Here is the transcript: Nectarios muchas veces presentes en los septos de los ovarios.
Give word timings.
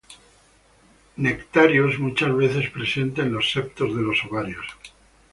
Nectarios 1.17 1.99
muchas 1.99 2.35
veces 2.35 2.71
presentes 2.71 3.23
en 3.23 3.33
los 3.33 3.51
septos 3.51 3.95
de 3.95 4.01
los 4.01 4.17
ovarios. 4.25 4.65